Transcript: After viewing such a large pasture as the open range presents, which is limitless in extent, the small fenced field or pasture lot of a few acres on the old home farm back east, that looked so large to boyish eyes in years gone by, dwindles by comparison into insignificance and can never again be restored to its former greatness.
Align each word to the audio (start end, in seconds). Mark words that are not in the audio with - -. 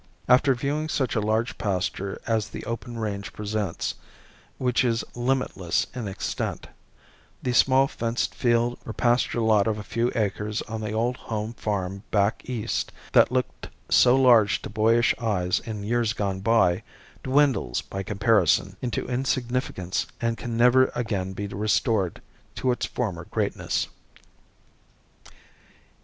After 0.27 0.55
viewing 0.55 0.89
such 0.89 1.15
a 1.15 1.21
large 1.21 1.59
pasture 1.59 2.19
as 2.25 2.49
the 2.49 2.65
open 2.65 2.97
range 2.97 3.33
presents, 3.33 3.93
which 4.57 4.83
is 4.83 5.03
limitless 5.13 5.85
in 5.93 6.07
extent, 6.07 6.69
the 7.43 7.53
small 7.53 7.87
fenced 7.87 8.33
field 8.33 8.79
or 8.83 8.93
pasture 8.93 9.39
lot 9.41 9.67
of 9.67 9.77
a 9.77 9.83
few 9.83 10.11
acres 10.15 10.63
on 10.63 10.81
the 10.81 10.91
old 10.91 11.17
home 11.17 11.53
farm 11.53 12.01
back 12.09 12.41
east, 12.49 12.91
that 13.11 13.31
looked 13.31 13.69
so 13.89 14.15
large 14.15 14.63
to 14.63 14.71
boyish 14.71 15.13
eyes 15.19 15.59
in 15.59 15.83
years 15.83 16.13
gone 16.13 16.39
by, 16.39 16.81
dwindles 17.21 17.83
by 17.83 18.01
comparison 18.01 18.77
into 18.81 19.05
insignificance 19.07 20.07
and 20.19 20.35
can 20.35 20.57
never 20.57 20.91
again 20.95 21.33
be 21.33 21.45
restored 21.45 22.23
to 22.55 22.71
its 22.71 22.87
former 22.87 23.25
greatness. 23.25 23.85